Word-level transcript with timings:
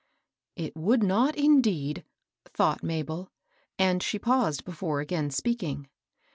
It 0.55 0.75
would 0.75 1.03
not, 1.03 1.35
indeed 1.35 2.03
I" 2.47 2.49
thought 2.57 2.81
Mabel; 2.81 3.29
and 3.77 4.01
she 4.01 4.17
paused 4.17 4.65
before 4.65 4.99
again 4.99 5.29
speaking. 5.29 5.89